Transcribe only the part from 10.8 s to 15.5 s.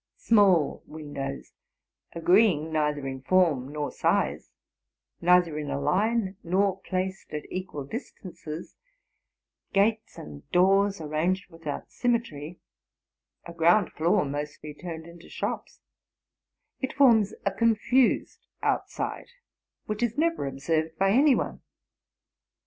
arranged without symmetry; 2 ground floor mostly turned into